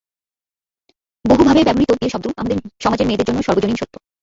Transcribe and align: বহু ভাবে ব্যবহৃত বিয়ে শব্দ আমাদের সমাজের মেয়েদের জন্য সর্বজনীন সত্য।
বহু 1.25 1.41
ভাবে 1.47 1.61
ব্যবহৃত 1.67 1.91
বিয়ে 1.93 2.13
শব্দ 2.13 2.25
আমাদের 2.41 2.57
সমাজের 2.83 3.07
মেয়েদের 3.07 3.27
জন্য 3.27 3.39
সর্বজনীন 3.43 3.77
সত্য। 3.79 3.95